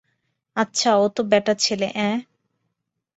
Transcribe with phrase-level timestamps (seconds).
[0.55, 2.17] আচ্ছা, ও তো ব্যাটাছেলে, অ্যাঁ?